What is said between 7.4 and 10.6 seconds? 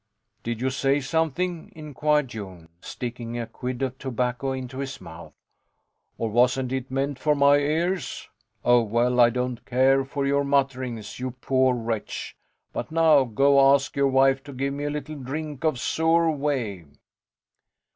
ears? Oh, well, I don't care for your